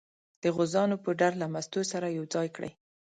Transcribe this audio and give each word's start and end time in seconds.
د 0.43 0.43
غوزانو 0.55 0.95
پوډر 1.03 1.31
له 1.41 1.47
مستو 1.53 1.81
سره 1.91 2.07
یو 2.17 2.25
ځای 2.33 2.47
کړئ. 2.55 2.71